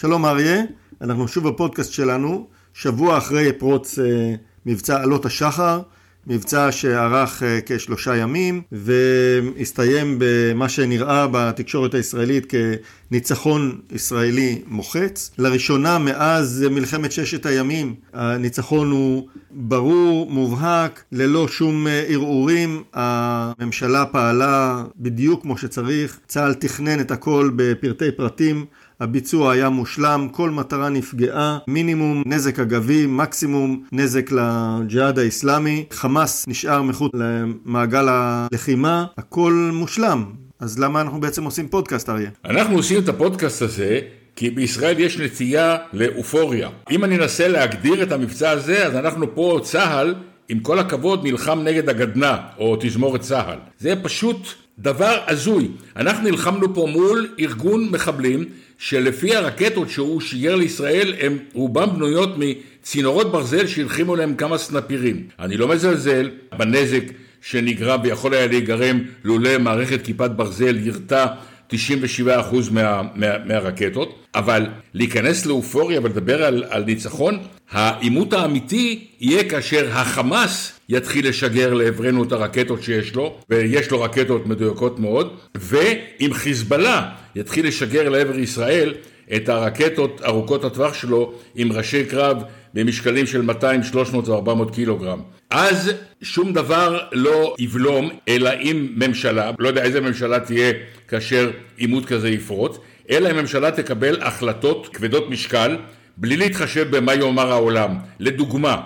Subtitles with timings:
[0.00, 0.62] שלום אריה,
[1.00, 4.34] אנחנו שוב בפודקאסט שלנו, שבוע אחרי פרוץ אה,
[4.66, 5.80] מבצע עלות השחר,
[6.26, 12.52] מבצע שארך אה, כשלושה ימים והסתיים במה שנראה בתקשורת הישראלית
[13.10, 15.30] כניצחון ישראלי מוחץ.
[15.38, 22.82] לראשונה מאז מלחמת ששת הימים הניצחון הוא ברור, מובהק, ללא שום אה, ערעורים.
[22.92, 28.66] הממשלה פעלה בדיוק כמו שצריך, צה"ל תכנן את הכל בפרטי פרטים.
[29.00, 36.82] הביצוע היה מושלם, כל מטרה נפגעה, מינימום נזק אגבי, מקסימום נזק לג'יהאד האיסלאמי, חמאס נשאר
[36.82, 40.24] מחוץ למעגל הלחימה, הכל מושלם.
[40.60, 42.30] אז למה אנחנו בעצם עושים פודקאסט, אריה?
[42.44, 44.00] אנחנו עושים את הפודקאסט הזה
[44.36, 46.68] כי בישראל יש נטייה לאופוריה.
[46.90, 50.14] אם אני אנסה להגדיר את המבצע הזה, אז אנחנו פה, צה"ל,
[50.48, 53.58] עם כל הכבוד, נלחם נגד הגדנ"ע, או תזמורת צה"ל.
[53.78, 54.46] זה פשוט
[54.78, 55.68] דבר הזוי.
[55.96, 58.44] אנחנו נלחמנו פה מול ארגון מחבלים
[58.80, 65.26] שלפי הרקטות שהוא שיגר לישראל, הן רובן בנויות מצינורות ברזל שהלחימו להם כמה סנפירים.
[65.38, 67.02] אני לא מזלזל בנזק
[67.42, 71.26] שנגרם ויכול היה להיגרם לולא מערכת כיפת ברזל יירתה
[71.72, 71.74] 97%
[72.70, 77.38] מה, מה, מהרקטות, אבל להיכנס לאופוריה ולדבר על, על ניצחון,
[77.70, 84.46] העימות האמיתי יהיה כאשר החמאס יתחיל לשגר לעברנו את הרקטות שיש לו, ויש לו רקטות
[84.46, 88.94] מדויקות מאוד, ואם חיזבאללה יתחיל לשגר לעבר ישראל
[89.36, 92.42] את הרקטות ארוכות הטווח שלו עם ראשי קרב
[92.74, 95.20] במשקלים של 200, 300 ו-400 קילוגרם.
[95.50, 100.72] אז שום דבר לא יבלום, אלא אם ממשלה, לא יודע איזה ממשלה תהיה
[101.08, 102.78] כאשר עימות כזה יפרוץ,
[103.10, 105.76] אלא אם ממשלה תקבל החלטות כבדות משקל,
[106.16, 107.90] בלי להתחשב במה יאמר העולם.
[108.20, 108.80] לדוגמה,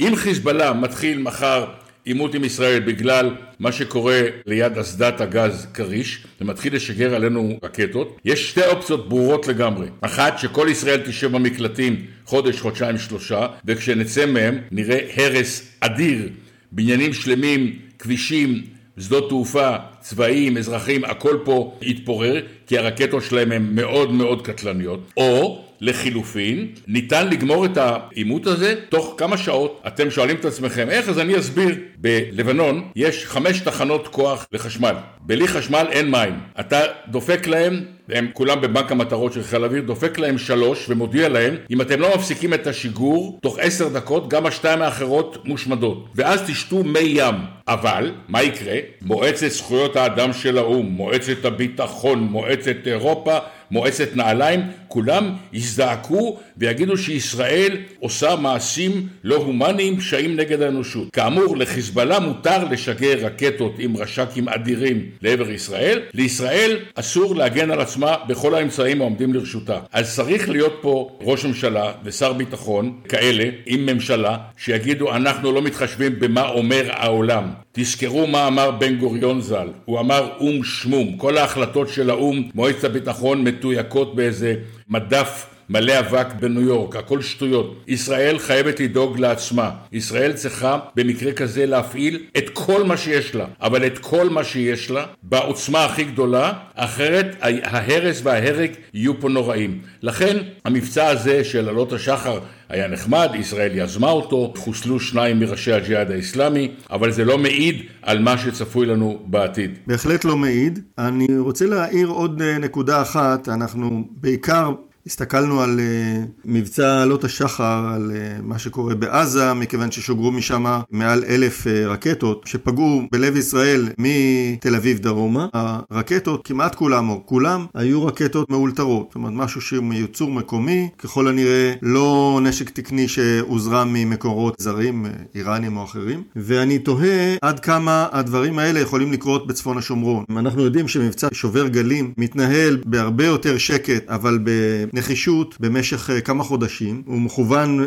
[0.00, 1.64] אם חיזבאללה מתחיל מחר
[2.04, 8.50] עימות עם ישראל בגלל מה שקורה ליד אסדת הגז כריש ומתחיל לשגר עלינו רקטות, יש
[8.50, 9.86] שתי אופציות ברורות לגמרי.
[10.00, 16.28] אחת, שכל ישראל תשב במקלטים חודש, חודשיים, שלושה, וכשנצא מהם נראה הרס אדיר,
[16.72, 18.62] בניינים שלמים, כבישים,
[18.98, 25.00] שדות תעופה, צבאיים, אזרחים, הכל פה יתפורר, כי הרקטות שלהם הן מאוד מאוד קטלניות.
[25.16, 29.82] או לחילופין, ניתן לגמור את העימות הזה תוך כמה שעות.
[29.86, 31.08] אתם שואלים את עצמכם איך?
[31.08, 31.74] אז אני אסביר.
[31.96, 34.94] בלבנון יש חמש תחנות כוח לחשמל.
[35.20, 36.34] בלי חשמל אין מים.
[36.60, 41.56] אתה דופק להם, הם כולם בבנק המטרות של חיל האוויר, דופק להם שלוש ומודיע להם,
[41.70, 46.08] אם אתם לא מפסיקים את השיגור, תוך עשר דקות גם השתיים האחרות מושמדות.
[46.14, 47.34] ואז תשתו מי ים.
[47.68, 48.76] אבל, מה יקרה?
[49.02, 53.38] מועצת זכויות האדם של האו"ם, מועצת הביטחון, מועצת אירופה,
[53.70, 61.10] מועצת נעליים, כולם יזדעקו ויגידו שישראל עושה מעשים לא הומניים, פשעים נגד האנושות.
[61.12, 67.99] כאמור, לחיזבאללה מותר לשגר רקטות עם רש"כים אדירים לעבר ישראל, לישראל אסור להגן על עצמה
[68.28, 69.78] בכל האמצעים העומדים לרשותה.
[69.92, 76.20] אז צריך להיות פה ראש ממשלה ושר ביטחון כאלה, עם ממשלה, שיגידו אנחנו לא מתחשבים
[76.20, 77.44] במה אומר העולם.
[77.72, 82.84] תזכרו מה אמר בן גוריון ז"ל, הוא אמר או"ם שמום, כל ההחלטות של האו"ם, מועצת
[82.84, 84.54] הביטחון מתויקות באיזה
[84.88, 87.82] מדף מלא אבק בניו יורק, הכל שטויות.
[87.88, 89.70] ישראל חייבת לדאוג לעצמה.
[89.92, 94.90] ישראל צריכה במקרה כזה להפעיל את כל מה שיש לה, אבל את כל מה שיש
[94.90, 99.78] לה בעוצמה הכי גדולה, אחרת ההרס וההרג יהיו פה נוראים.
[100.02, 102.38] לכן המבצע הזה של עלות השחר
[102.68, 108.18] היה נחמד, ישראל יזמה אותו, חוסלו שניים מראשי הג'יהאד האיסלאמי, אבל זה לא מעיד על
[108.18, 109.78] מה שצפוי לנו בעתיד.
[109.86, 110.78] בהחלט לא מעיד.
[110.98, 114.70] אני רוצה להעיר עוד אה, נקודה אחת, אנחנו בעיקר
[115.06, 121.24] הסתכלנו על uh, מבצע עלות השחר, על uh, מה שקורה בעזה, מכיוון ששוגרו משם מעל
[121.28, 125.46] אלף uh, רקטות שפגעו בלב ישראל מתל אביב דרומה.
[125.90, 129.06] הרקטות, כמעט כולם או כולם, היו רקטות מאולתרות.
[129.08, 135.76] זאת אומרת, משהו שהוא מיוצור מקומי, ככל הנראה לא נשק תקני שהוזרם ממקורות זרים, איראנים
[135.76, 136.22] או אחרים.
[136.36, 140.24] ואני תוהה עד כמה הדברים האלה יכולים לקרות בצפון השומרון.
[140.30, 144.50] אנחנו יודעים שמבצע שובר גלים מתנהל בהרבה יותר שקט, אבל ב...
[144.92, 147.86] נחישות במשך אה, כמה חודשים, הוא מכוון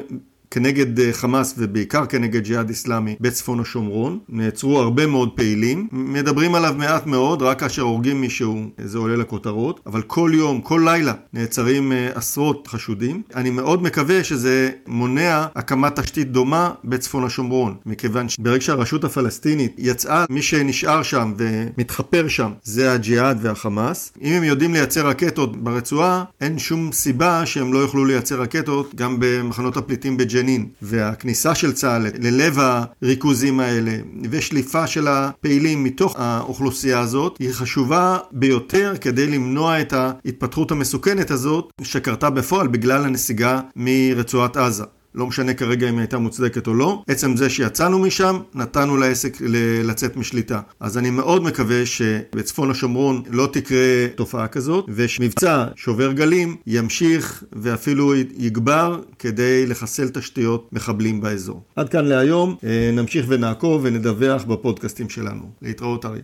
[0.54, 4.20] כנגד אה, חמאס ובעיקר כנגד ג'יהאד איסלאמי בצפון השומרון.
[4.30, 5.88] נעצרו הרבה מאוד פעילים.
[5.92, 9.80] מדברים עליו מעט מאוד, רק כאשר הורגים מישהו זה עולה לכותרות.
[9.86, 13.22] אבל כל יום, כל לילה, נעצרים אה, עשרות חשודים.
[13.36, 17.76] אני מאוד מקווה שזה מונע הקמת תשתית דומה בצפון השומרון.
[17.86, 24.14] מכיוון שברגע שהרשות הפלסטינית יצאה, מי שנשאר שם ומתחפר שם זה הג'יהאד והחמאס.
[24.22, 29.18] אם הם יודעים לייצר רקטות ברצועה, אין שום סיבה שהם לא יוכלו לייצר רקטות גם
[29.20, 30.43] במחנות הפליטים בג'נין.
[30.44, 33.92] ג'נין, והכניסה של צה"ל ללב הריכוזים האלה,
[34.30, 41.70] ושליפה של הפעילים מתוך האוכלוסייה הזאת, היא חשובה ביותר כדי למנוע את ההתפתחות המסוכנת הזאת
[41.82, 44.84] שקרתה בפועל בגלל הנסיגה מרצועת עזה.
[45.16, 49.38] לא משנה כרגע אם היא הייתה מוצדקת או לא, עצם זה שיצאנו משם, נתנו לעסק
[49.84, 50.62] לצאת משליטה.
[50.80, 58.16] אז אני מאוד מקווה שבצפון השומרון לא תקרה תופעה כזאת, ושמבצע שובר גלים ימשיך ואפילו
[58.16, 61.64] יגבר כדי לחסל תשתיות מחבלים באזור.
[61.76, 65.52] עד כאן להיום, אה, נמשיך ונעקוב ונדווח בפודקאסטים שלנו.
[65.62, 66.20] להתראות ארי.